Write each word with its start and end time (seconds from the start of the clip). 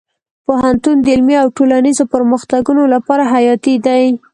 پوهنتون 0.45 0.95
د 1.01 1.05
علمي 1.15 1.35
او 1.43 1.47
ټولنیزو 1.57 2.03
پرمختګونو 2.13 2.83
لپاره 2.93 3.23
حیاتي 3.33 3.75
دی. 3.85 4.05